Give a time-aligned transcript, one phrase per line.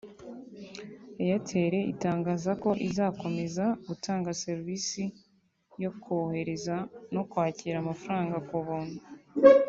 [1.23, 5.03] Airtel itangaza ko izakomeza gutanga serivise
[5.83, 6.75] yo kohereza
[7.13, 8.99] no kwakira amafaranga ku buntu